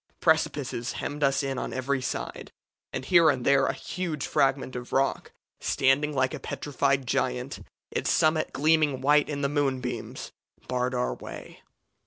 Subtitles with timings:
[0.19, 2.49] Precipices hemmed us in on every side;
[2.91, 7.59] and here and there a huge fragment of rock, standing like a petrified giant,
[7.91, 10.31] its summit gleaming white in the moonbeams,
[10.67, 11.61] barred our way.